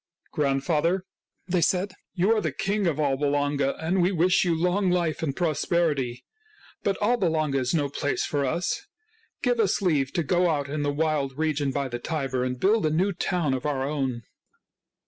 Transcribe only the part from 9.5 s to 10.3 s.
us leave to